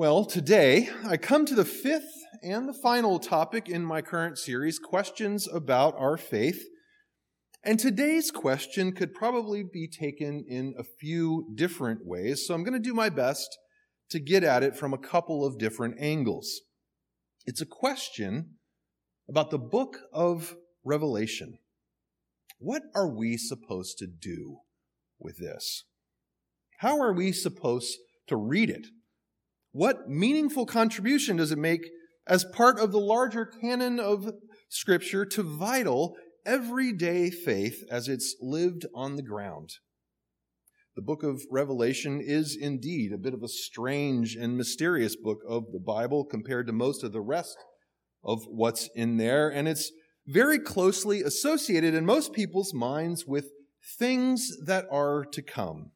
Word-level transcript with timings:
Well, 0.00 0.24
today 0.24 0.88
I 1.04 1.18
come 1.18 1.44
to 1.44 1.54
the 1.54 1.62
fifth 1.62 2.24
and 2.42 2.66
the 2.66 2.72
final 2.72 3.18
topic 3.18 3.68
in 3.68 3.84
my 3.84 4.00
current 4.00 4.38
series 4.38 4.78
questions 4.78 5.46
about 5.46 5.94
our 5.98 6.16
faith. 6.16 6.64
And 7.62 7.78
today's 7.78 8.30
question 8.30 8.92
could 8.92 9.12
probably 9.12 9.62
be 9.62 9.86
taken 9.86 10.42
in 10.48 10.72
a 10.78 10.84
few 10.84 11.48
different 11.54 12.06
ways, 12.06 12.46
so 12.46 12.54
I'm 12.54 12.64
going 12.64 12.72
to 12.72 12.88
do 12.88 12.94
my 12.94 13.10
best 13.10 13.58
to 14.08 14.18
get 14.18 14.42
at 14.42 14.62
it 14.62 14.74
from 14.74 14.94
a 14.94 14.98
couple 14.98 15.44
of 15.44 15.58
different 15.58 15.96
angles. 16.00 16.62
It's 17.44 17.60
a 17.60 17.66
question 17.66 18.54
about 19.28 19.50
the 19.50 19.58
book 19.58 19.98
of 20.14 20.56
Revelation. 20.82 21.58
What 22.58 22.84
are 22.94 23.14
we 23.14 23.36
supposed 23.36 23.98
to 23.98 24.06
do 24.06 24.60
with 25.18 25.36
this? 25.36 25.84
How 26.78 26.98
are 27.02 27.12
we 27.12 27.32
supposed 27.32 27.98
to 28.28 28.36
read 28.36 28.70
it? 28.70 28.86
What 29.72 30.08
meaningful 30.08 30.66
contribution 30.66 31.36
does 31.36 31.52
it 31.52 31.58
make 31.58 31.88
as 32.26 32.44
part 32.44 32.78
of 32.78 32.90
the 32.90 33.00
larger 33.00 33.46
canon 33.46 34.00
of 34.00 34.32
Scripture 34.68 35.24
to 35.26 35.42
vital, 35.42 36.16
everyday 36.44 37.30
faith 37.30 37.84
as 37.90 38.08
it's 38.08 38.36
lived 38.40 38.86
on 38.94 39.16
the 39.16 39.22
ground? 39.22 39.70
The 40.96 41.02
book 41.02 41.22
of 41.22 41.42
Revelation 41.50 42.20
is 42.20 42.56
indeed 42.60 43.12
a 43.12 43.18
bit 43.18 43.32
of 43.32 43.44
a 43.44 43.48
strange 43.48 44.34
and 44.34 44.56
mysterious 44.56 45.14
book 45.14 45.38
of 45.48 45.70
the 45.72 45.78
Bible 45.78 46.24
compared 46.24 46.66
to 46.66 46.72
most 46.72 47.04
of 47.04 47.12
the 47.12 47.20
rest 47.20 47.56
of 48.24 48.44
what's 48.48 48.90
in 48.96 49.16
there, 49.16 49.48
and 49.48 49.68
it's 49.68 49.92
very 50.26 50.58
closely 50.58 51.22
associated 51.22 51.94
in 51.94 52.04
most 52.04 52.32
people's 52.32 52.74
minds 52.74 53.24
with 53.24 53.50
things 53.98 54.50
that 54.66 54.84
are 54.90 55.24
to 55.32 55.42
come. 55.42 55.92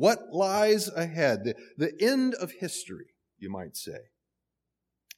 What 0.00 0.32
lies 0.32 0.88
ahead? 0.88 1.44
The, 1.44 1.54
the 1.76 1.92
end 2.00 2.32
of 2.32 2.52
history, 2.52 3.08
you 3.36 3.50
might 3.50 3.76
say. 3.76 3.98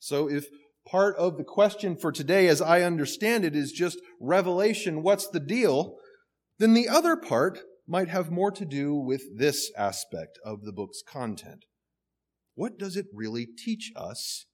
So 0.01 0.29
if 0.29 0.47
part 0.85 1.15
of 1.19 1.37
the 1.37 1.45
question 1.45 1.97
for 1.97 2.11
today, 2.11 2.49
as 2.49 2.61
I 2.61 2.83
understand 2.83 3.45
it, 3.45 3.55
is 3.55 3.71
just 3.71 4.01
revelation, 4.21 5.05
what's 5.05 5.29
the 5.29 5.39
deal? 5.39 5.99
Then 6.59 6.75
the 6.75 6.89
other 6.89 7.15
part 7.15 7.61
might 7.87 8.09
have 8.09 8.33
more 8.33 8.51
to 8.51 8.65
do 8.65 8.93
with 8.97 9.23
this 9.39 9.71
aspect 9.79 10.41
of 10.45 10.65
the 10.65 10.73
book's 10.73 11.01
content. 11.07 11.65
What 12.57 12.77
does 12.77 12.97
it 12.97 13.07
really 13.15 13.47
teach 13.47 13.93
us 13.95 14.47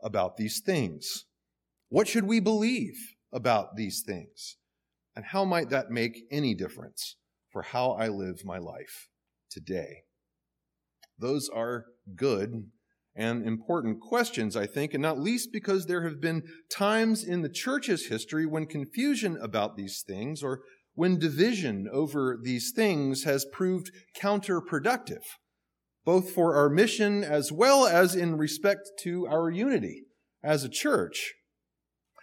about 0.00 0.36
these 0.36 0.62
things? 0.64 1.24
What 1.88 2.06
should 2.06 2.28
we 2.28 2.38
believe 2.38 2.94
about 3.32 3.74
these 3.74 4.04
things? 4.06 4.58
And 5.16 5.24
how 5.24 5.44
might 5.44 5.70
that 5.70 5.90
make 5.90 6.20
any 6.30 6.54
difference 6.54 7.16
for 7.50 7.62
how 7.62 7.94
I 7.94 8.06
live 8.06 8.44
my 8.44 8.58
life? 8.58 9.08
Today? 9.56 10.02
Those 11.18 11.48
are 11.48 11.86
good 12.14 12.70
and 13.14 13.46
important 13.46 14.00
questions, 14.02 14.54
I 14.54 14.66
think, 14.66 14.92
and 14.92 15.00
not 15.00 15.18
least 15.18 15.48
because 15.50 15.86
there 15.86 16.06
have 16.06 16.20
been 16.20 16.42
times 16.70 17.24
in 17.24 17.40
the 17.40 17.48
church's 17.48 18.08
history 18.08 18.44
when 18.44 18.66
confusion 18.66 19.38
about 19.40 19.76
these 19.76 20.04
things 20.06 20.42
or 20.42 20.60
when 20.94 21.18
division 21.18 21.88
over 21.90 22.38
these 22.42 22.70
things 22.76 23.24
has 23.24 23.46
proved 23.50 23.90
counterproductive, 24.20 25.22
both 26.04 26.30
for 26.30 26.54
our 26.54 26.68
mission 26.68 27.24
as 27.24 27.50
well 27.50 27.86
as 27.86 28.14
in 28.14 28.36
respect 28.36 28.90
to 29.04 29.26
our 29.26 29.50
unity 29.50 30.02
as 30.44 30.64
a 30.64 30.68
church. 30.68 31.32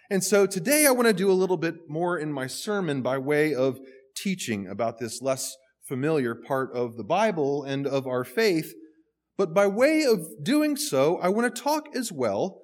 And 0.08 0.22
so 0.22 0.46
today 0.46 0.86
I 0.86 0.92
want 0.92 1.08
to 1.08 1.12
do 1.12 1.30
a 1.30 1.32
little 1.32 1.56
bit 1.56 1.74
more 1.88 2.16
in 2.16 2.32
my 2.32 2.46
sermon 2.46 3.02
by 3.02 3.18
way 3.18 3.52
of 3.52 3.80
teaching 4.14 4.68
about 4.68 4.98
this 4.98 5.20
less 5.20 5.56
familiar 5.86 6.34
part 6.34 6.70
of 6.74 6.96
the 6.96 7.04
Bible 7.04 7.62
and 7.62 7.86
of 7.86 8.06
our 8.06 8.24
faith. 8.24 8.72
But 9.36 9.52
by 9.52 9.66
way 9.66 10.04
of 10.04 10.20
doing 10.42 10.76
so, 10.76 11.18
I 11.18 11.28
want 11.28 11.54
to 11.54 11.62
talk 11.62 11.94
as 11.94 12.10
well 12.12 12.62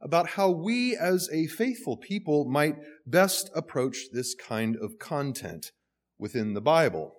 about 0.00 0.30
how 0.30 0.50
we 0.50 0.96
as 0.96 1.28
a 1.32 1.46
faithful 1.46 1.96
people 1.96 2.44
might 2.44 2.76
best 3.06 3.50
approach 3.54 3.96
this 4.12 4.34
kind 4.34 4.76
of 4.76 4.98
content 4.98 5.72
within 6.18 6.54
the 6.54 6.60
Bible 6.60 7.14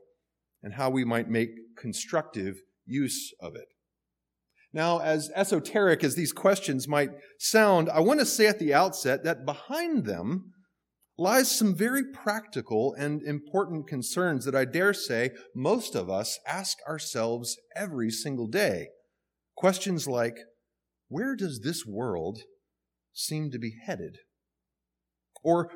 and 0.62 0.74
how 0.74 0.90
we 0.90 1.04
might 1.04 1.30
make 1.30 1.50
constructive 1.78 2.56
use 2.86 3.34
of 3.40 3.56
it. 3.56 3.68
Now, 4.74 5.00
as 5.00 5.32
esoteric 5.34 6.04
as 6.04 6.16
these 6.16 6.34
questions 6.34 6.88
might 6.88 7.10
sound, 7.40 7.90
I 7.90 8.00
want 8.00 8.20
to 8.20 8.26
say 8.26 8.48
at 8.48 8.60
the 8.60 8.74
outset 8.74 9.24
that 9.24 9.46
behind 9.46 10.06
them 10.06 10.54
lies 11.18 11.50
some 11.50 11.76
very 11.76 12.04
practical 12.04 12.94
and 12.94 13.24
important 13.24 13.88
concerns 13.88 14.46
that 14.46 14.56
I 14.56 14.66
dare 14.66 14.94
say 14.94 15.32
most 15.56 15.96
of 15.96 16.10
us 16.10 16.40
ask 16.48 16.78
ourselves 16.88 17.58
every 17.76 18.12
single 18.12 18.48
day. 18.48 18.88
Questions 19.56 20.08
like, 20.08 20.38
where 21.10 21.36
does 21.36 21.62
this 21.64 21.86
world 21.86 22.40
seem 23.14 23.50
to 23.52 23.58
be 23.58 23.74
headed? 23.86 24.18
Or, 25.44 25.72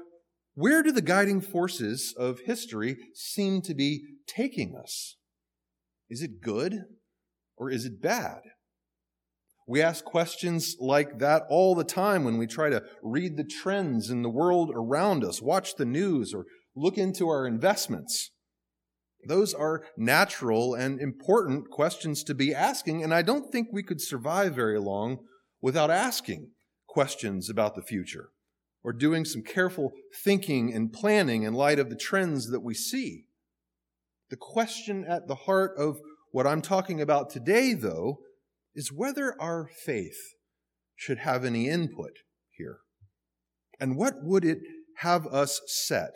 where 0.53 0.83
do 0.83 0.91
the 0.91 1.01
guiding 1.01 1.41
forces 1.41 2.13
of 2.17 2.41
history 2.45 2.97
seem 3.15 3.61
to 3.61 3.73
be 3.73 4.03
taking 4.27 4.75
us? 4.75 5.15
Is 6.09 6.21
it 6.21 6.41
good 6.41 6.75
or 7.57 7.71
is 7.71 7.85
it 7.85 8.01
bad? 8.01 8.41
We 9.67 9.81
ask 9.81 10.03
questions 10.03 10.75
like 10.79 11.19
that 11.19 11.43
all 11.49 11.75
the 11.75 11.83
time 11.83 12.23
when 12.23 12.37
we 12.37 12.47
try 12.47 12.69
to 12.69 12.83
read 13.01 13.37
the 13.37 13.43
trends 13.43 14.09
in 14.09 14.21
the 14.21 14.29
world 14.29 14.71
around 14.73 15.23
us, 15.23 15.41
watch 15.41 15.75
the 15.75 15.85
news, 15.85 16.33
or 16.33 16.45
look 16.75 16.97
into 16.97 17.29
our 17.29 17.45
investments. 17.45 18.31
Those 19.27 19.53
are 19.53 19.83
natural 19.95 20.73
and 20.73 20.99
important 20.99 21.69
questions 21.69 22.23
to 22.23 22.33
be 22.33 22.55
asking, 22.55 23.03
and 23.03 23.13
I 23.13 23.21
don't 23.21 23.51
think 23.51 23.67
we 23.71 23.83
could 23.83 24.01
survive 24.01 24.55
very 24.55 24.79
long 24.79 25.19
without 25.61 25.91
asking 25.91 26.49
questions 26.87 27.49
about 27.49 27.75
the 27.75 27.83
future 27.83 28.29
or 28.83 28.91
doing 28.91 29.25
some 29.25 29.43
careful 29.43 29.91
thinking 30.23 30.73
and 30.73 30.91
planning 30.91 31.43
in 31.43 31.53
light 31.53 31.77
of 31.79 31.89
the 31.89 31.95
trends 31.95 32.49
that 32.49 32.61
we 32.61 32.73
see. 32.73 33.25
The 34.29 34.37
question 34.37 35.05
at 35.07 35.27
the 35.27 35.35
heart 35.35 35.73
of 35.77 35.99
what 36.31 36.47
I'm 36.47 36.61
talking 36.61 36.99
about 36.99 37.29
today, 37.29 37.73
though, 37.73 38.19
is 38.75 38.91
whether 38.91 39.39
our 39.41 39.67
faith 39.67 40.35
should 40.95 41.19
have 41.19 41.43
any 41.43 41.67
input 41.67 42.13
here. 42.51 42.79
And 43.79 43.97
what 43.97 44.15
would 44.23 44.45
it 44.45 44.59
have 44.97 45.25
us 45.27 45.61
set 45.65 46.15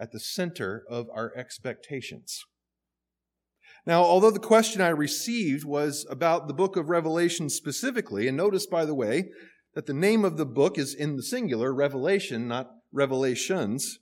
at 0.00 0.12
the 0.12 0.20
center 0.20 0.84
of 0.88 1.06
our 1.14 1.32
expectations? 1.36 2.40
Now, 3.86 4.02
although 4.02 4.30
the 4.30 4.38
question 4.38 4.80
I 4.80 4.88
received 4.88 5.64
was 5.64 6.06
about 6.10 6.48
the 6.48 6.54
book 6.54 6.76
of 6.76 6.88
Revelation 6.88 7.48
specifically, 7.48 8.28
and 8.28 8.36
notice, 8.36 8.66
by 8.66 8.84
the 8.84 8.94
way, 8.94 9.30
that 9.74 9.86
the 9.86 9.94
name 9.94 10.24
of 10.24 10.36
the 10.36 10.46
book 10.46 10.78
is 10.78 10.94
in 10.94 11.16
the 11.16 11.22
singular, 11.22 11.72
Revelation, 11.72 12.48
not 12.48 12.70
Revelations, 12.92 13.98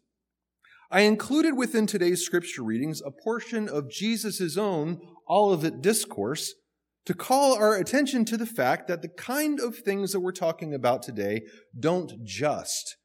I 0.91 1.03
included 1.03 1.55
within 1.55 1.87
today's 1.87 2.25
scripture 2.25 2.63
readings 2.63 3.03
a 3.05 3.11
portion 3.11 3.69
of 3.69 3.91
Jesus' 3.91 4.57
own 4.57 5.01
Olivet 5.29 5.83
Discourse 5.83 6.55
to 7.07 7.15
call 7.15 7.55
our 7.55 7.77
attention 7.77 8.25
to 8.27 8.37
the 8.37 8.47
fact 8.47 8.89
that 8.89 9.03
the 9.03 9.09
kind 9.09 9.61
of 9.61 9.77
things 9.77 10.13
that 10.13 10.21
we're 10.21 10.33
talking 10.33 10.75
about 10.75 11.03
today 11.03 11.43
don't 11.79 12.25
just 12.25 12.97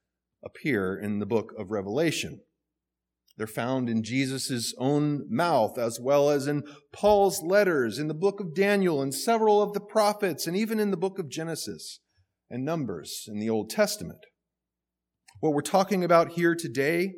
appear 0.44 0.98
in 0.98 1.20
the 1.20 1.26
book 1.26 1.54
of 1.58 1.72
Revelation. 1.72 2.42
They're 3.38 3.48
found 3.48 3.90
in 3.90 4.04
Jesus' 4.04 4.76
own 4.78 5.26
mouth, 5.30 5.78
as 5.80 6.00
well 6.00 6.30
as 6.30 6.48
in 6.48 6.64
Paul's 6.92 7.42
letters, 7.42 7.98
in 7.98 8.08
the 8.08 8.14
book 8.14 8.40
of 8.40 8.54
Daniel, 8.54 9.02
and 9.02 9.14
several 9.14 9.62
of 9.62 9.74
the 9.74 9.82
prophets, 9.82 10.46
and 10.46 10.56
even 10.56 10.80
in 10.80 10.92
the 10.92 10.98
book 10.98 11.18
of 11.18 11.30
Genesis 11.30 12.00
and 12.50 12.64
Numbers 12.64 13.26
in 13.28 13.40
the 13.40 13.50
Old 13.50 13.70
Testament. 13.70 14.20
What 15.40 15.54
we're 15.54 15.62
talking 15.62 16.04
about 16.04 16.34
here 16.34 16.56
today 16.56 17.14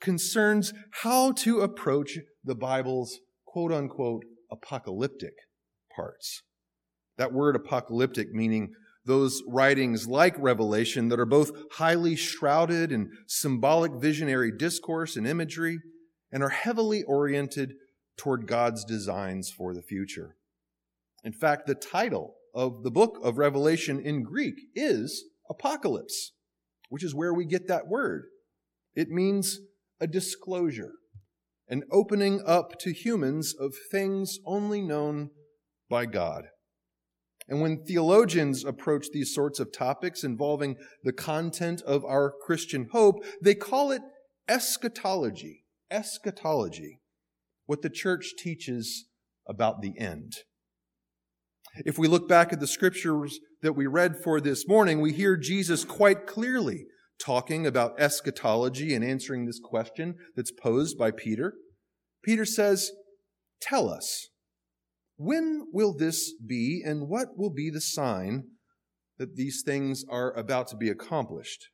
concerns 0.00 0.72
how 1.02 1.32
to 1.32 1.60
approach 1.60 2.18
the 2.44 2.54
Bible's 2.54 3.20
quote 3.44 3.72
unquote 3.72 4.22
apocalyptic 4.50 5.34
parts. 5.94 6.42
That 7.18 7.32
word 7.32 7.56
apocalyptic 7.56 8.32
meaning 8.32 8.72
those 9.04 9.42
writings 9.46 10.06
like 10.06 10.34
Revelation 10.38 11.08
that 11.08 11.20
are 11.20 11.26
both 11.26 11.52
highly 11.72 12.16
shrouded 12.16 12.92
in 12.92 13.10
symbolic 13.26 13.92
visionary 13.92 14.52
discourse 14.56 15.16
and 15.16 15.26
imagery 15.26 15.80
and 16.30 16.42
are 16.42 16.50
heavily 16.50 17.02
oriented 17.04 17.74
toward 18.16 18.46
God's 18.46 18.84
designs 18.84 19.50
for 19.50 19.74
the 19.74 19.82
future. 19.82 20.36
In 21.24 21.32
fact, 21.32 21.66
the 21.66 21.74
title 21.74 22.34
of 22.54 22.82
the 22.82 22.90
book 22.90 23.18
of 23.22 23.38
Revelation 23.38 24.00
in 24.00 24.22
Greek 24.22 24.54
is 24.74 25.24
Apocalypse, 25.48 26.32
which 26.88 27.04
is 27.04 27.14
where 27.14 27.34
we 27.34 27.44
get 27.44 27.68
that 27.68 27.88
word. 27.88 28.24
It 28.94 29.08
means 29.08 29.60
a 30.00 30.06
disclosure, 30.06 30.92
an 31.68 31.84
opening 31.90 32.42
up 32.46 32.78
to 32.80 32.92
humans 32.92 33.54
of 33.58 33.74
things 33.90 34.38
only 34.46 34.82
known 34.82 35.30
by 35.90 36.06
God. 36.06 36.44
And 37.48 37.60
when 37.60 37.84
theologians 37.84 38.64
approach 38.64 39.08
these 39.12 39.34
sorts 39.34 39.58
of 39.58 39.72
topics 39.72 40.22
involving 40.22 40.76
the 41.02 41.12
content 41.12 41.82
of 41.82 42.04
our 42.04 42.32
Christian 42.40 42.88
hope, 42.92 43.16
they 43.42 43.56
call 43.56 43.90
it 43.90 44.02
eschatology. 44.48 45.64
Eschatology. 45.90 47.00
What 47.66 47.82
the 47.82 47.90
church 47.90 48.34
teaches 48.38 49.06
about 49.48 49.82
the 49.82 49.98
end. 49.98 50.34
If 51.84 51.98
we 51.98 52.08
look 52.08 52.28
back 52.28 52.52
at 52.52 52.60
the 52.60 52.66
scriptures 52.66 53.40
that 53.62 53.74
we 53.74 53.86
read 53.86 54.16
for 54.22 54.40
this 54.40 54.66
morning, 54.68 55.00
we 55.00 55.12
hear 55.12 55.36
Jesus 55.36 55.84
quite 55.84 56.26
clearly 56.26 56.86
talking 57.20 57.66
about 57.66 58.00
eschatology 58.00 58.94
and 58.94 59.04
answering 59.04 59.46
this 59.46 59.60
question 59.62 60.16
that's 60.36 60.52
posed 60.52 60.96
by 60.96 61.10
Peter. 61.10 61.54
Peter 62.22 62.44
says, 62.44 62.92
Tell 63.60 63.88
us, 63.88 64.28
when 65.20 65.66
will 65.70 65.92
this 65.92 66.32
be, 66.32 66.82
and 66.82 67.06
what 67.06 67.36
will 67.36 67.50
be 67.50 67.68
the 67.68 67.82
sign 67.82 68.44
that 69.18 69.36
these 69.36 69.62
things 69.62 70.02
are 70.08 70.32
about 70.32 70.68
to 70.68 70.76
be 70.78 70.88
accomplished? 70.88 71.68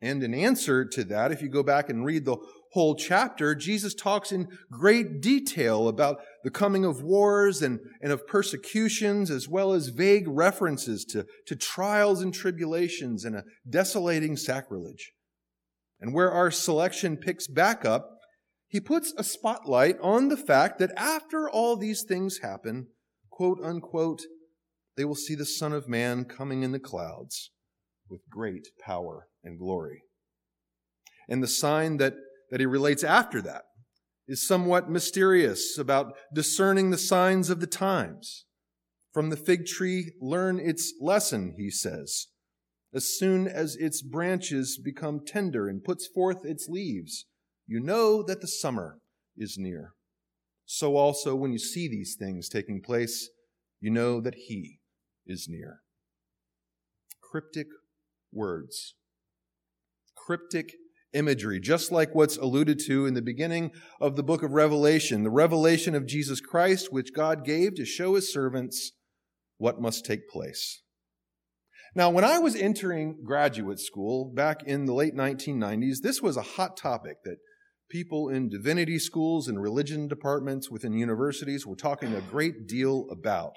And 0.00 0.22
in 0.22 0.32
answer 0.32 0.86
to 0.86 1.04
that, 1.04 1.30
if 1.30 1.42
you 1.42 1.50
go 1.50 1.62
back 1.62 1.90
and 1.90 2.06
read 2.06 2.24
the 2.24 2.38
whole 2.72 2.94
chapter, 2.94 3.54
Jesus 3.54 3.94
talks 3.94 4.32
in 4.32 4.48
great 4.70 5.20
detail 5.20 5.88
about 5.88 6.22
the 6.42 6.50
coming 6.50 6.86
of 6.86 7.02
wars 7.02 7.60
and, 7.60 7.80
and 8.00 8.10
of 8.10 8.26
persecutions, 8.26 9.30
as 9.30 9.46
well 9.46 9.74
as 9.74 9.88
vague 9.88 10.26
references 10.26 11.04
to, 11.10 11.26
to 11.46 11.54
trials 11.54 12.22
and 12.22 12.32
tribulations 12.32 13.26
and 13.26 13.36
a 13.36 13.44
desolating 13.68 14.38
sacrilege. 14.38 15.12
And 16.00 16.14
where 16.14 16.32
our 16.32 16.50
selection 16.50 17.18
picks 17.18 17.46
back 17.46 17.84
up, 17.84 18.13
he 18.68 18.80
puts 18.80 19.12
a 19.16 19.24
spotlight 19.24 19.96
on 20.00 20.28
the 20.28 20.36
fact 20.36 20.78
that 20.78 20.92
after 20.96 21.48
all 21.48 21.76
these 21.76 22.02
things 22.02 22.38
happen, 22.38 22.88
quote 23.30 23.58
unquote, 23.62 24.22
they 24.96 25.04
will 25.04 25.14
see 25.14 25.34
the 25.34 25.44
Son 25.44 25.72
of 25.72 25.88
Man 25.88 26.24
coming 26.24 26.62
in 26.62 26.72
the 26.72 26.78
clouds 26.78 27.50
with 28.08 28.28
great 28.30 28.68
power 28.80 29.28
and 29.42 29.58
glory. 29.58 30.02
And 31.28 31.42
the 31.42 31.48
sign 31.48 31.96
that 31.98 32.14
that 32.50 32.60
he 32.60 32.66
relates 32.66 33.02
after 33.02 33.42
that 33.42 33.62
is 34.28 34.46
somewhat 34.46 34.90
mysterious 34.90 35.76
about 35.78 36.14
discerning 36.32 36.90
the 36.90 36.98
signs 36.98 37.50
of 37.50 37.60
the 37.60 37.66
times. 37.66 38.44
From 39.12 39.30
the 39.30 39.36
fig 39.36 39.66
tree, 39.66 40.12
learn 40.20 40.58
its 40.58 40.94
lesson, 41.00 41.54
he 41.56 41.70
says. 41.70 42.28
As 42.94 43.16
soon 43.18 43.48
as 43.48 43.76
its 43.76 44.02
branches 44.02 44.78
become 44.78 45.24
tender 45.26 45.68
and 45.68 45.82
puts 45.82 46.06
forth 46.06 46.44
its 46.44 46.68
leaves, 46.68 47.26
you 47.66 47.80
know 47.80 48.22
that 48.22 48.40
the 48.40 48.48
summer 48.48 48.98
is 49.36 49.56
near. 49.58 49.94
So 50.66 50.96
also, 50.96 51.34
when 51.34 51.52
you 51.52 51.58
see 51.58 51.88
these 51.88 52.16
things 52.18 52.48
taking 52.48 52.80
place, 52.80 53.28
you 53.80 53.90
know 53.90 54.20
that 54.20 54.34
he 54.34 54.80
is 55.26 55.46
near. 55.48 55.80
Cryptic 57.22 57.66
words. 58.32 58.94
Cryptic 60.14 60.72
imagery, 61.12 61.60
just 61.60 61.92
like 61.92 62.14
what's 62.14 62.36
alluded 62.36 62.78
to 62.86 63.06
in 63.06 63.14
the 63.14 63.22
beginning 63.22 63.70
of 64.00 64.16
the 64.16 64.22
book 64.22 64.42
of 64.42 64.52
Revelation, 64.52 65.22
the 65.22 65.30
revelation 65.30 65.94
of 65.94 66.06
Jesus 66.06 66.40
Christ, 66.40 66.92
which 66.92 67.14
God 67.14 67.44
gave 67.44 67.74
to 67.76 67.84
show 67.84 68.14
his 68.14 68.32
servants 68.32 68.92
what 69.58 69.80
must 69.80 70.04
take 70.04 70.28
place. 70.28 70.82
Now, 71.94 72.10
when 72.10 72.24
I 72.24 72.38
was 72.38 72.56
entering 72.56 73.18
graduate 73.24 73.78
school 73.78 74.24
back 74.34 74.64
in 74.64 74.86
the 74.86 74.94
late 74.94 75.14
1990s, 75.14 75.98
this 76.02 76.20
was 76.20 76.36
a 76.36 76.42
hot 76.42 76.76
topic 76.76 77.18
that 77.24 77.36
people 77.94 78.28
in 78.28 78.48
divinity 78.48 78.98
schools 78.98 79.46
and 79.46 79.62
religion 79.62 80.08
departments 80.08 80.68
within 80.68 80.92
universities 80.94 81.64
were 81.64 81.76
talking 81.76 82.12
a 82.12 82.20
great 82.22 82.66
deal 82.66 83.06
about. 83.08 83.52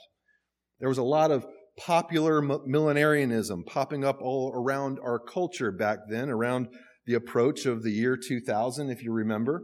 There 0.80 0.88
was 0.88 1.00
a 1.00 1.04
lot 1.04 1.32
of 1.32 1.48
popular 1.76 2.40
millenarianism 2.40 3.66
popping 3.66 4.06
up 4.06 4.20
all 4.22 4.52
around 4.54 5.00
our 5.04 5.18
culture 5.18 5.72
back 5.72 6.02
then, 6.08 6.30
around 6.30 6.68
the 7.08 7.16
approach 7.16 7.66
of 7.66 7.82
the 7.82 7.90
year 7.90 8.16
2000, 8.16 8.92
if 8.92 9.02
you 9.02 9.12
remember. 9.12 9.64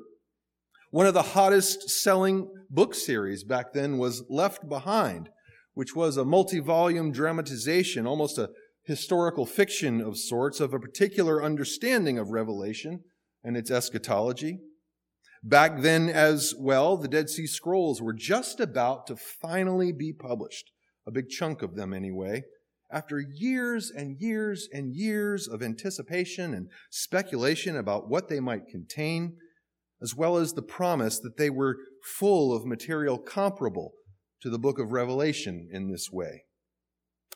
One 0.89 1.05
of 1.05 1.13
the 1.13 1.21
hottest 1.21 1.91
selling 1.91 2.49
book 2.67 2.95
series 2.95 3.43
back 3.43 3.73
then 3.73 3.99
was 3.99 4.23
Left 4.27 4.67
Behind, 4.67 5.29
which 5.75 5.95
was 5.95 6.17
a 6.17 6.25
multi 6.25 6.59
volume 6.59 7.11
dramatization, 7.11 8.07
almost 8.07 8.39
a 8.39 8.49
historical 8.85 9.45
fiction 9.45 10.01
of 10.01 10.17
sorts, 10.17 10.59
of 10.59 10.73
a 10.73 10.79
particular 10.79 11.43
understanding 11.43 12.17
of 12.17 12.29
Revelation 12.29 13.03
and 13.43 13.57
its 13.57 13.71
eschatology. 13.71 14.59
Back 15.43 15.81
then, 15.81 16.09
as 16.09 16.53
well, 16.57 16.95
the 16.95 17.07
Dead 17.07 17.29
Sea 17.29 17.47
Scrolls 17.47 18.01
were 18.01 18.13
just 18.13 18.59
about 18.59 19.07
to 19.07 19.15
finally 19.15 19.91
be 19.91 20.13
published, 20.13 20.71
a 21.05 21.11
big 21.11 21.29
chunk 21.29 21.61
of 21.61 21.75
them 21.75 21.93
anyway 21.93 22.43
after 22.93 23.19
years 23.19 23.91
and 23.91 24.15
years 24.19 24.69
and 24.71 24.93
years 24.93 25.47
of 25.47 25.63
anticipation 25.63 26.53
and 26.53 26.69
speculation 26.91 27.75
about 27.75 28.07
what 28.07 28.29
they 28.29 28.39
might 28.39 28.67
contain, 28.67 29.35
as 30.01 30.15
well 30.15 30.37
as 30.37 30.53
the 30.53 30.61
promise 30.61 31.19
that 31.19 31.35
they 31.35 31.49
were 31.49 31.77
full 32.03 32.55
of 32.55 32.65
material 32.65 33.17
comparable 33.17 33.93
to 34.41 34.49
the 34.49 34.59
book 34.59 34.77
of 34.77 34.91
Revelation 34.91 35.67
in 35.71 35.89
this 35.89 36.11
way. 36.11 36.43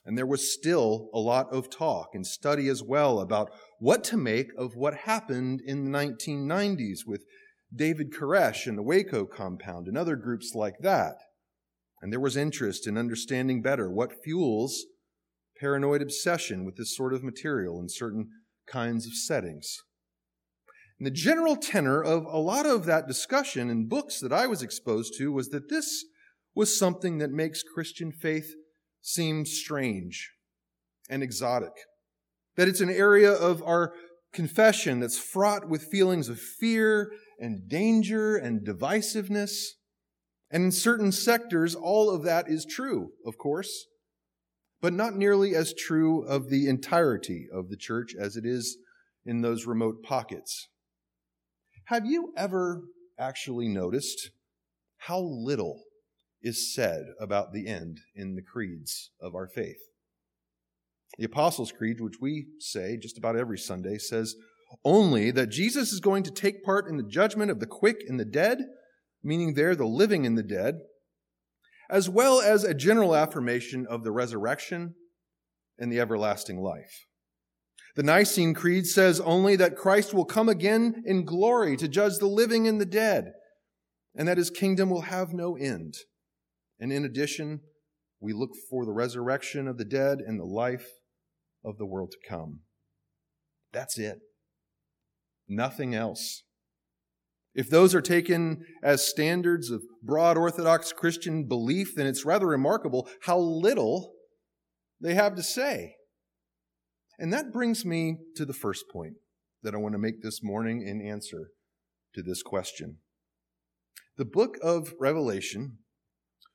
And 0.07 0.17
there 0.17 0.25
was 0.25 0.53
still 0.53 1.09
a 1.13 1.19
lot 1.19 1.51
of 1.51 1.69
talk 1.69 2.11
and 2.13 2.25
study 2.25 2.69
as 2.69 2.81
well 2.81 3.19
about 3.19 3.51
what 3.77 4.05
to 4.05 4.15
make 4.15 4.51
of 4.57 4.77
what 4.77 4.99
happened 4.99 5.61
in 5.65 5.83
the 5.83 5.97
1990s 5.97 6.99
with 7.05 7.25
David 7.75 8.13
Koresh 8.13 8.67
and 8.67 8.77
the 8.77 8.83
Waco 8.83 9.25
compound 9.25 9.85
and 9.85 9.97
other 9.97 10.15
groups 10.15 10.53
like 10.55 10.77
that. 10.79 11.15
And 12.01 12.13
there 12.13 12.21
was 12.21 12.37
interest 12.37 12.87
in 12.87 12.97
understanding 12.97 13.61
better 13.61 13.91
what 13.91 14.23
fuels 14.23 14.85
paranoid 15.59 16.01
obsession 16.01 16.63
with 16.63 16.77
this 16.77 16.95
sort 16.95 17.13
of 17.13 17.21
material 17.21 17.77
in 17.81 17.89
certain 17.89 18.29
kinds 18.65 19.07
of 19.07 19.13
settings. 19.13 19.83
And 20.99 21.05
the 21.05 21.11
general 21.11 21.57
tenor 21.57 22.01
of 22.01 22.23
a 22.23 22.37
lot 22.37 22.65
of 22.65 22.85
that 22.85 23.09
discussion 23.09 23.69
in 23.69 23.89
books 23.89 24.21
that 24.21 24.31
I 24.31 24.47
was 24.47 24.61
exposed 24.61 25.15
to 25.17 25.33
was 25.33 25.49
that 25.49 25.67
this 25.67 26.05
was 26.55 26.79
something 26.79 27.17
that 27.17 27.31
makes 27.31 27.61
Christian 27.61 28.13
faith 28.13 28.53
seem 29.01 29.45
strange 29.45 30.31
and 31.09 31.23
exotic. 31.23 31.73
That 32.55 32.67
it's 32.67 32.81
an 32.81 32.89
area 32.89 33.31
of 33.31 33.61
our 33.63 33.93
confession 34.33 34.99
that's 34.99 35.17
fraught 35.17 35.69
with 35.69 35.83
feelings 35.83 36.29
of 36.29 36.39
fear 36.39 37.11
and 37.39 37.67
danger 37.69 38.35
and 38.35 38.65
divisiveness. 38.65 39.51
And 40.49 40.63
in 40.63 40.71
certain 40.71 41.11
sectors, 41.11 41.75
all 41.75 42.09
of 42.09 42.23
that 42.23 42.49
is 42.49 42.65
true, 42.65 43.11
of 43.25 43.37
course 43.37 43.87
but 44.81 44.93
not 44.93 45.15
nearly 45.15 45.55
as 45.55 45.73
true 45.73 46.23
of 46.23 46.49
the 46.49 46.67
entirety 46.67 47.47
of 47.51 47.69
the 47.69 47.77
church 47.77 48.13
as 48.17 48.35
it 48.35 48.45
is 48.45 48.77
in 49.25 49.41
those 49.41 49.65
remote 49.65 50.03
pockets. 50.03 50.69
Have 51.85 52.05
you 52.05 52.33
ever 52.37 52.81
actually 53.17 53.67
noticed 53.67 54.31
how 54.97 55.19
little 55.19 55.83
is 56.41 56.73
said 56.73 57.05
about 57.19 57.53
the 57.53 57.67
end 57.67 57.99
in 58.15 58.35
the 58.35 58.41
creeds 58.41 59.11
of 59.21 59.35
our 59.35 59.47
faith? 59.47 59.79
The 61.17 61.25
Apostles' 61.25 61.71
Creed, 61.71 61.99
which 61.99 62.19
we 62.21 62.47
say 62.59 62.97
just 62.97 63.17
about 63.17 63.35
every 63.35 63.57
Sunday, 63.57 63.97
says 63.97 64.35
only 64.83 65.31
that 65.31 65.47
Jesus 65.47 65.91
is 65.91 65.99
going 65.99 66.23
to 66.23 66.31
take 66.31 66.63
part 66.63 66.87
in 66.87 66.97
the 66.97 67.03
judgment 67.03 67.49
of 67.49 67.59
the 67.59 67.65
quick 67.65 68.03
and 68.07 68.19
the 68.19 68.25
dead, 68.25 68.59
meaning 69.23 69.53
there 69.53 69.75
the 69.75 69.85
living 69.85 70.25
and 70.25 70.37
the 70.37 70.43
dead, 70.43 70.75
as 71.89 72.09
well 72.09 72.41
as 72.41 72.63
a 72.63 72.73
general 72.73 73.15
affirmation 73.15 73.85
of 73.89 74.03
the 74.03 74.11
resurrection 74.11 74.95
and 75.79 75.91
the 75.91 75.99
everlasting 75.99 76.61
life. 76.61 77.05
The 77.95 78.03
Nicene 78.03 78.53
Creed 78.53 78.85
says 78.85 79.19
only 79.21 79.55
that 79.55 79.75
Christ 79.75 80.13
will 80.13 80.25
come 80.25 80.49
again 80.49 81.01
in 81.05 81.25
glory 81.25 81.75
to 81.77 81.87
judge 81.87 82.17
the 82.19 82.27
living 82.27 82.67
and 82.67 82.79
the 82.79 82.85
dead, 82.85 83.31
and 84.15 84.27
that 84.27 84.37
his 84.37 84.51
kingdom 84.51 84.89
will 84.89 85.01
have 85.01 85.33
no 85.33 85.55
end. 85.55 85.95
And 86.79 86.91
in 86.91 87.05
addition, 87.05 87.61
we 88.19 88.33
look 88.33 88.51
for 88.69 88.85
the 88.85 88.93
resurrection 88.93 89.67
of 89.67 89.77
the 89.77 89.85
dead 89.85 90.19
and 90.19 90.39
the 90.39 90.45
life 90.45 90.87
of 91.63 91.77
the 91.77 91.85
world 91.85 92.11
to 92.11 92.29
come. 92.29 92.61
That's 93.73 93.97
it. 93.97 94.19
Nothing 95.47 95.93
else. 95.93 96.43
If 97.53 97.69
those 97.69 97.95
are 97.95 98.01
taken 98.01 98.63
as 98.83 99.07
standards 99.07 99.71
of 99.71 99.81
broad 100.03 100.37
Orthodox 100.37 100.93
Christian 100.93 101.47
belief, 101.47 101.95
then 101.95 102.05
it's 102.05 102.25
rather 102.25 102.47
remarkable 102.47 103.09
how 103.23 103.39
little 103.39 104.13
they 105.01 105.15
have 105.15 105.35
to 105.35 105.43
say. 105.43 105.95
And 107.17 107.33
that 107.33 107.51
brings 107.51 107.83
me 107.83 108.17
to 108.35 108.45
the 108.45 108.53
first 108.53 108.85
point 108.91 109.15
that 109.63 109.73
I 109.73 109.77
want 109.77 109.93
to 109.93 109.99
make 109.99 110.21
this 110.21 110.43
morning 110.43 110.83
in 110.85 111.01
answer 111.01 111.49
to 112.13 112.21
this 112.21 112.43
question. 112.43 112.97
The 114.17 114.25
book 114.25 114.57
of 114.61 114.93
Revelation 114.99 115.79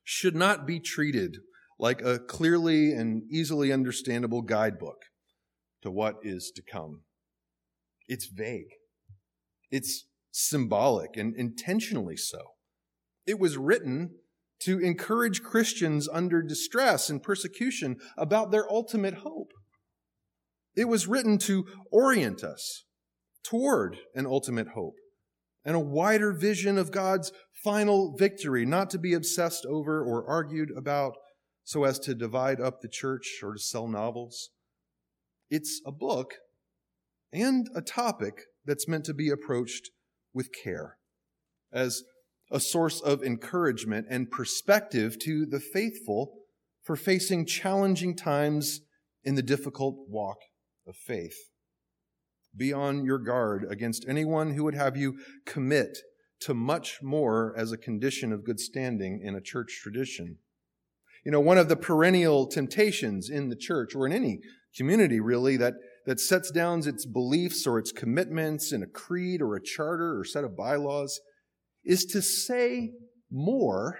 should 0.03 0.35
not 0.35 0.65
be 0.65 0.79
treated 0.79 1.37
like 1.79 2.01
a 2.01 2.19
clearly 2.19 2.91
and 2.93 3.23
easily 3.31 3.71
understandable 3.71 4.41
guidebook 4.41 5.03
to 5.81 5.91
what 5.91 6.15
is 6.21 6.51
to 6.55 6.61
come. 6.61 7.01
It's 8.07 8.27
vague. 8.27 8.71
It's 9.71 10.05
symbolic 10.31 11.17
and 11.17 11.35
intentionally 11.35 12.17
so. 12.17 12.39
It 13.25 13.39
was 13.39 13.57
written 13.57 14.15
to 14.61 14.79
encourage 14.79 15.43
Christians 15.43 16.07
under 16.07 16.41
distress 16.41 17.09
and 17.09 17.21
persecution 17.21 17.97
about 18.17 18.51
their 18.51 18.69
ultimate 18.71 19.15
hope. 19.15 19.51
It 20.75 20.85
was 20.85 21.07
written 21.07 21.37
to 21.39 21.65
orient 21.91 22.43
us 22.43 22.85
toward 23.43 23.97
an 24.15 24.25
ultimate 24.25 24.69
hope 24.69 24.95
and 25.65 25.75
a 25.75 25.79
wider 25.79 26.33
vision 26.33 26.77
of 26.77 26.91
God's 26.91 27.31
final 27.63 28.15
victory, 28.17 28.65
not 28.65 28.89
to 28.91 28.97
be 28.97 29.13
obsessed 29.13 29.65
over 29.65 30.03
or 30.03 30.27
argued 30.27 30.69
about, 30.75 31.15
so 31.63 31.85
as 31.85 31.99
to 31.99 32.13
divide 32.13 32.59
up 32.59 32.81
the 32.81 32.89
church 32.89 33.39
or 33.41 33.53
to 33.53 33.59
sell 33.59 33.87
novels. 33.87 34.49
It's 35.49 35.81
a 35.85 35.91
book 35.91 36.35
and 37.31 37.69
a 37.75 37.81
topic 37.81 38.41
that's 38.65 38.87
meant 38.87 39.05
to 39.05 39.13
be 39.13 39.29
approached 39.29 39.89
with 40.33 40.49
care 40.63 40.97
as 41.71 42.03
a 42.51 42.59
source 42.59 43.01
of 43.01 43.23
encouragement 43.23 44.07
and 44.09 44.29
perspective 44.29 45.17
to 45.19 45.45
the 45.45 45.59
faithful 45.59 46.33
for 46.83 46.95
facing 46.95 47.45
challenging 47.45 48.15
times 48.15 48.81
in 49.23 49.35
the 49.35 49.41
difficult 49.41 49.95
walk 50.07 50.37
of 50.85 50.95
faith. 50.95 51.49
Be 52.55 52.71
on 52.71 53.03
your 53.03 53.17
guard 53.17 53.65
against 53.69 54.05
anyone 54.07 54.53
who 54.53 54.63
would 54.63 54.75
have 54.75 54.95
you 54.95 55.17
commit 55.45 55.97
to 56.41 56.53
much 56.53 56.99
more 57.01 57.53
as 57.57 57.71
a 57.71 57.77
condition 57.77 58.31
of 58.31 58.45
good 58.45 58.59
standing 58.59 59.21
in 59.23 59.35
a 59.35 59.41
church 59.41 59.79
tradition. 59.81 60.37
You 61.25 61.31
know, 61.31 61.39
one 61.39 61.57
of 61.57 61.69
the 61.69 61.77
perennial 61.77 62.47
temptations 62.47 63.29
in 63.29 63.49
the 63.49 63.55
church 63.55 63.95
or 63.95 64.05
in 64.05 64.11
any 64.11 64.39
community 64.75 65.19
really 65.19 65.55
that, 65.57 65.75
that 66.05 66.19
sets 66.19 66.51
down 66.51 66.85
its 66.87 67.05
beliefs 67.05 67.65
or 67.65 67.79
its 67.79 67.91
commitments 67.91 68.73
in 68.73 68.83
a 68.83 68.87
creed 68.87 69.41
or 69.41 69.55
a 69.55 69.63
charter 69.63 70.19
or 70.19 70.25
set 70.25 70.43
of 70.43 70.57
bylaws 70.57 71.19
is 71.85 72.05
to 72.05 72.21
say 72.21 72.91
more 73.31 73.99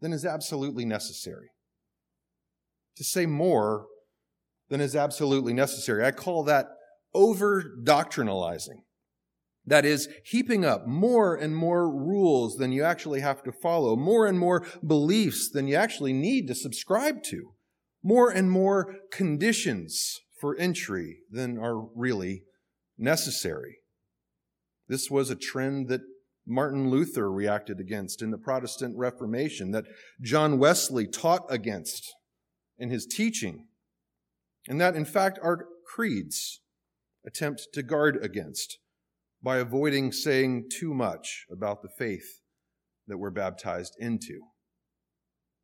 than 0.00 0.12
is 0.12 0.26
absolutely 0.26 0.84
necessary. 0.84 1.48
To 2.96 3.04
say 3.04 3.24
more 3.26 3.86
than 4.68 4.80
is 4.80 4.94
absolutely 4.94 5.52
necessary. 5.52 6.04
I 6.04 6.10
call 6.10 6.44
that 6.44 6.66
over 7.14 7.62
doctrinalizing. 7.82 8.82
That 9.66 9.86
is, 9.86 10.08
heaping 10.24 10.64
up 10.64 10.86
more 10.86 11.34
and 11.34 11.56
more 11.56 11.90
rules 11.90 12.56
than 12.56 12.72
you 12.72 12.84
actually 12.84 13.20
have 13.20 13.42
to 13.44 13.52
follow, 13.52 13.96
more 13.96 14.26
and 14.26 14.38
more 14.38 14.66
beliefs 14.86 15.48
than 15.48 15.66
you 15.66 15.76
actually 15.76 16.12
need 16.12 16.46
to 16.48 16.54
subscribe 16.54 17.22
to, 17.24 17.54
more 18.02 18.30
and 18.30 18.50
more 18.50 18.96
conditions 19.10 20.20
for 20.38 20.54
entry 20.56 21.20
than 21.30 21.58
are 21.58 21.80
really 21.94 22.42
necessary. 22.98 23.78
This 24.86 25.10
was 25.10 25.30
a 25.30 25.36
trend 25.36 25.88
that 25.88 26.02
Martin 26.46 26.90
Luther 26.90 27.32
reacted 27.32 27.80
against 27.80 28.20
in 28.20 28.30
the 28.30 28.36
Protestant 28.36 28.98
Reformation, 28.98 29.70
that 29.70 29.86
John 30.20 30.58
Wesley 30.58 31.06
taught 31.06 31.46
against 31.48 32.14
in 32.76 32.90
his 32.90 33.06
teaching, 33.06 33.66
and 34.68 34.78
that 34.78 34.94
in 34.94 35.06
fact 35.06 35.38
our 35.42 35.66
creeds 35.86 36.60
attempt 37.26 37.68
to 37.72 37.82
guard 37.82 38.18
against 38.22 38.78
by 39.42 39.58
avoiding 39.58 40.12
saying 40.12 40.68
too 40.70 40.94
much 40.94 41.44
about 41.50 41.82
the 41.82 41.88
faith 41.88 42.40
that 43.06 43.18
we're 43.18 43.30
baptized 43.30 43.94
into. 43.98 44.40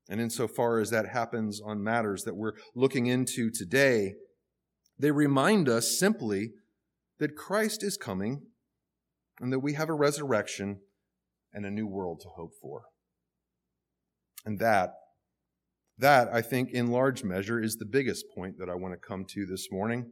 And 0.08 0.20
insofar 0.20 0.80
as 0.80 0.90
that 0.90 1.08
happens 1.08 1.60
on 1.64 1.82
matters 1.82 2.24
that 2.24 2.36
we're 2.36 2.54
looking 2.74 3.06
into 3.06 3.50
today, 3.50 4.14
they 4.98 5.10
remind 5.10 5.68
us 5.68 5.98
simply 5.98 6.50
that 7.18 7.36
Christ 7.36 7.82
is 7.82 7.96
coming 7.96 8.42
and 9.40 9.52
that 9.52 9.60
we 9.60 9.74
have 9.74 9.88
a 9.88 9.94
resurrection 9.94 10.80
and 11.52 11.64
a 11.64 11.70
new 11.70 11.86
world 11.86 12.20
to 12.22 12.28
hope 12.28 12.52
for. 12.60 12.82
And 14.44 14.58
that, 14.58 14.90
that 15.98 16.28
I 16.32 16.42
think 16.42 16.70
in 16.70 16.88
large 16.88 17.24
measure 17.24 17.62
is 17.62 17.76
the 17.76 17.86
biggest 17.86 18.24
point 18.34 18.56
that 18.58 18.68
I 18.68 18.74
want 18.74 18.94
to 18.94 18.98
come 18.98 19.24
to 19.30 19.46
this 19.46 19.68
morning. 19.70 20.10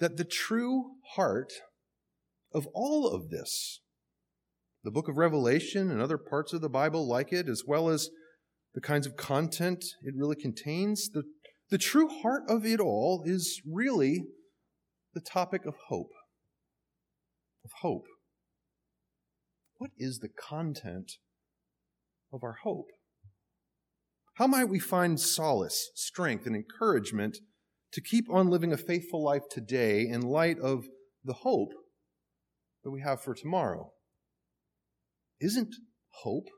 That 0.00 0.16
the 0.16 0.24
true 0.24 0.92
heart 1.14 1.52
of 2.52 2.68
all 2.74 3.08
of 3.08 3.30
this, 3.30 3.80
the 4.84 4.90
book 4.90 5.08
of 5.08 5.16
Revelation 5.16 5.90
and 5.90 6.00
other 6.00 6.18
parts 6.18 6.52
of 6.52 6.60
the 6.60 6.68
Bible 6.68 7.06
like 7.06 7.32
it, 7.32 7.48
as 7.48 7.64
well 7.66 7.88
as 7.88 8.10
the 8.74 8.80
kinds 8.80 9.06
of 9.06 9.16
content 9.16 9.84
it 10.02 10.14
really 10.16 10.36
contains, 10.36 11.10
the, 11.10 11.24
the 11.70 11.78
true 11.78 12.08
heart 12.08 12.44
of 12.48 12.64
it 12.64 12.80
all 12.80 13.22
is 13.26 13.60
really 13.70 14.24
the 15.14 15.20
topic 15.20 15.66
of 15.66 15.74
hope. 15.88 16.12
Of 17.64 17.70
hope. 17.80 18.04
What 19.78 19.90
is 19.98 20.20
the 20.20 20.28
content 20.28 21.12
of 22.32 22.42
our 22.42 22.58
hope? 22.62 22.88
How 24.34 24.46
might 24.46 24.68
we 24.68 24.78
find 24.78 25.18
solace, 25.18 25.90
strength, 25.94 26.46
and 26.46 26.54
encouragement 26.54 27.38
to 27.92 28.00
keep 28.00 28.26
on 28.30 28.48
living 28.48 28.72
a 28.72 28.76
faithful 28.76 29.22
life 29.22 29.42
today 29.50 30.06
in 30.06 30.22
light 30.22 30.58
of 30.58 30.86
the 31.24 31.34
hope 31.34 31.72
that 32.84 32.90
we 32.90 33.00
have 33.00 33.22
for 33.22 33.34
tomorrow? 33.34 33.92
Isn't 35.40 35.74
hope 36.22 36.48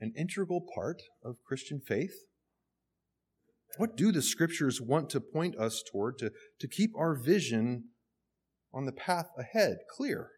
an 0.00 0.12
integral 0.16 0.64
part 0.74 1.02
of 1.24 1.36
Christian 1.46 1.80
faith? 1.80 2.14
What 3.76 3.96
do 3.96 4.10
the 4.12 4.22
scriptures 4.22 4.80
want 4.80 5.10
to 5.10 5.20
point 5.20 5.56
us 5.56 5.82
toward 5.90 6.18
to, 6.18 6.32
to 6.60 6.68
keep 6.68 6.90
our 6.96 7.14
vision 7.14 7.84
on 8.72 8.86
the 8.86 8.92
path 8.92 9.28
ahead 9.38 9.78
clear? 9.96 10.30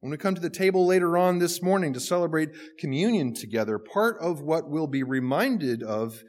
When 0.00 0.10
we 0.10 0.16
come 0.16 0.34
to 0.34 0.40
the 0.40 0.48
table 0.48 0.86
later 0.86 1.18
on 1.18 1.38
this 1.38 1.62
morning 1.62 1.92
to 1.92 2.00
celebrate 2.00 2.50
communion 2.78 3.34
together, 3.34 3.78
part 3.78 4.16
of 4.20 4.40
what 4.40 4.70
we'll 4.70 4.86
be 4.86 5.02
reminded 5.02 5.82
of 5.82 6.22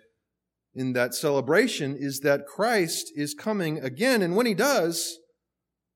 in 0.74 0.94
that 0.94 1.14
celebration 1.14 1.96
is 1.98 2.22
that 2.22 2.46
Christ 2.46 3.12
is 3.16 3.34
coming 3.34 3.80
again, 3.80 4.22
and 4.22 4.36
when 4.36 4.46
he 4.46 4.54
does, 4.54 5.20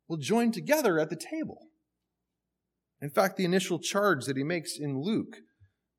we'll 0.07 0.19
join 0.19 0.51
together 0.51 0.99
at 0.99 1.09
the 1.09 1.15
table. 1.15 1.67
In 3.01 3.09
fact, 3.09 3.37
the 3.37 3.45
initial 3.45 3.79
charge 3.79 4.25
that 4.25 4.37
he 4.37 4.43
makes 4.43 4.77
in 4.77 5.01
Luke 5.01 5.37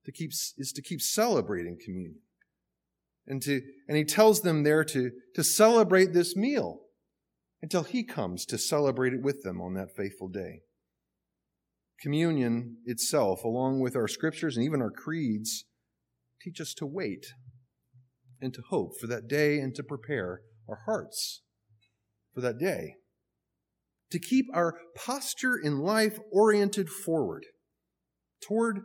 to 0.05 0.13
keep, 0.13 0.31
is 0.31 0.73
to 0.75 0.83
keep 0.83 1.01
celebrating 1.01 1.79
communion. 1.83 2.21
And, 3.27 3.43
to, 3.43 3.61
and 3.89 3.97
he 3.97 4.05
tells 4.05 4.43
them 4.43 4.63
there 4.63 4.85
to, 4.85 5.11
to 5.35 5.43
celebrate 5.43 6.13
this 6.13 6.37
meal 6.37 6.81
until 7.61 7.83
he 7.83 8.05
comes 8.05 8.45
to 8.47 8.59
celebrate 8.59 9.13
it 9.13 9.23
with 9.23 9.43
them 9.43 9.61
on 9.61 9.75
that 9.75 9.97
faithful 9.97 10.29
day 10.29 10.61
communion 12.01 12.77
itself, 12.85 13.45
along 13.45 13.81
with 13.81 13.97
our 13.97 14.09
scriptures 14.09 14.57
and 14.57 14.65
even 14.65 14.83
our 14.83 14.91
creeds, 14.91 15.65
teach 16.41 16.61
us 16.61 16.75
to 16.75 16.87
wait 16.87 17.27
and 18.41 18.53
to 18.55 18.63
hope 18.71 18.99
for 19.01 19.07
that 19.07 19.29
day 19.29 19.59
and 19.59 19.75
to 19.75 19.83
prepare 19.83 20.41
our 20.69 20.81
hearts 20.87 21.43
for 22.35 22.41
that 22.41 22.59
day. 22.59 22.95
To 24.13 24.19
keep 24.19 24.47
our 24.55 24.75
posture 24.95 25.57
in 25.57 25.79
life 25.79 26.19
oriented 26.31 26.89
forward 26.89 27.45
toward 28.47 28.81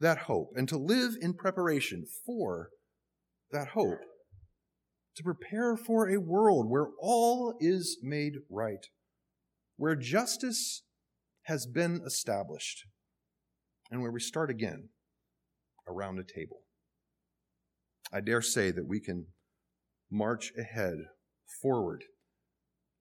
that 0.00 0.18
hope 0.18 0.52
and 0.56 0.68
to 0.68 0.78
live 0.78 1.12
in 1.20 1.34
preparation 1.34 2.04
for 2.24 2.70
that 3.50 3.68
hope. 3.68 3.98
To 5.16 5.22
prepare 5.22 5.76
for 5.76 6.08
a 6.08 6.18
world 6.18 6.70
where 6.70 6.88
all 7.00 7.54
is 7.60 7.98
made 8.02 8.34
right, 8.50 8.86
where 9.76 9.94
justice 9.94 10.82
has 11.42 11.66
been 11.66 12.00
established, 12.06 12.84
and 13.90 14.00
where 14.00 14.10
we 14.10 14.20
start 14.20 14.48
again 14.48 14.88
around 15.86 16.18
a 16.18 16.24
table. 16.24 16.61
I 18.12 18.20
dare 18.20 18.42
say 18.42 18.70
that 18.70 18.86
we 18.86 19.00
can 19.00 19.26
march 20.10 20.52
ahead, 20.58 20.96
forward, 21.60 22.04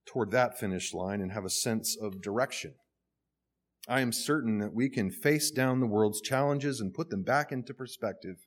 toward 0.06 0.32
that 0.32 0.58
finish 0.58 0.94
line 0.94 1.22
and 1.22 1.32
have 1.32 1.46
a 1.46 1.50
sense 1.50 1.98
of 2.02 2.22
direction. 2.22 2.74
I 3.88 4.02
am 4.02 4.12
certain 4.12 4.60
that 4.60 4.74
we 4.74 4.90
can 4.90 5.12
face 5.12 5.52
down 5.52 5.80
the 5.80 5.88
world's 5.88 6.22
challenges 6.22 6.80
and 6.80 6.94
put 6.94 7.10
them 7.10 7.24
back 7.24 7.52
into 7.52 7.74
perspective 7.74 8.38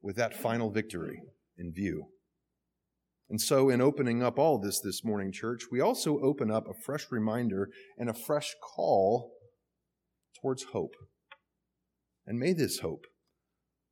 with 0.00 0.16
that 0.16 0.34
final 0.34 0.70
victory 0.70 1.20
in 1.56 1.72
view. 1.72 2.06
And 3.28 3.40
so, 3.40 3.68
in 3.68 3.82
opening 3.82 4.22
up 4.22 4.38
all 4.38 4.58
this 4.58 4.80
this 4.80 5.04
morning, 5.04 5.32
church, 5.32 5.64
we 5.70 5.80
also 5.80 6.18
open 6.20 6.50
up 6.50 6.66
a 6.66 6.82
fresh 6.86 7.06
reminder 7.10 7.68
and 7.98 8.08
a 8.08 8.14
fresh 8.14 8.54
call 8.62 9.32
towards 10.40 10.64
hope. 10.72 10.94
And 12.26 12.38
may 12.38 12.54
this 12.54 12.78
hope 12.78 13.04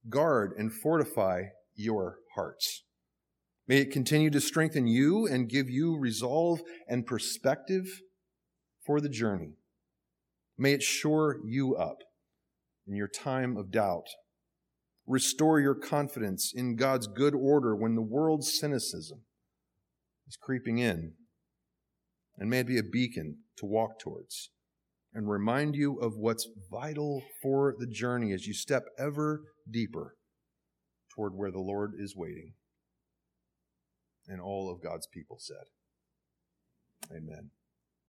guard 0.08 0.52
and 0.56 0.72
fortify 0.72 1.42
your 1.76 2.18
hearts. 2.34 2.82
May 3.68 3.78
it 3.78 3.90
continue 3.90 4.30
to 4.30 4.40
strengthen 4.40 4.86
you 4.86 5.26
and 5.26 5.48
give 5.48 5.68
you 5.68 5.98
resolve 5.98 6.60
and 6.88 7.06
perspective 7.06 8.00
for 8.84 9.00
the 9.00 9.08
journey. 9.08 9.54
May 10.58 10.72
it 10.72 10.82
shore 10.82 11.38
you 11.44 11.76
up 11.76 11.98
in 12.86 12.94
your 12.94 13.08
time 13.08 13.56
of 13.56 13.70
doubt 13.70 14.06
Restore 15.06 15.60
your 15.60 15.76
confidence 15.76 16.52
in 16.52 16.74
God's 16.74 17.06
good 17.06 17.34
order 17.34 17.76
when 17.76 17.94
the 17.94 18.02
world's 18.02 18.58
cynicism 18.58 19.20
is 20.26 20.36
creeping 20.36 20.78
in. 20.78 21.12
And 22.36 22.50
may 22.50 22.60
it 22.60 22.66
be 22.66 22.78
a 22.78 22.82
beacon 22.82 23.38
to 23.58 23.66
walk 23.66 24.00
towards 24.00 24.50
and 25.14 25.30
remind 25.30 25.76
you 25.76 25.98
of 26.00 26.16
what's 26.16 26.48
vital 26.70 27.22
for 27.40 27.74
the 27.78 27.86
journey 27.86 28.32
as 28.32 28.46
you 28.46 28.52
step 28.52 28.82
ever 28.98 29.42
deeper 29.70 30.15
toward 31.16 31.34
where 31.34 31.50
the 31.50 31.58
Lord 31.58 31.94
is 31.98 32.14
waiting. 32.14 32.52
And 34.28 34.40
all 34.40 34.70
of 34.70 34.82
God's 34.82 35.06
people 35.06 35.38
said, 35.40 35.64
Amen. 37.10 37.50